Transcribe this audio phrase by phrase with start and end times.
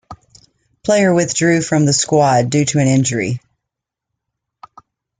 [0.83, 3.39] Player withdrew from the squad due to an injury.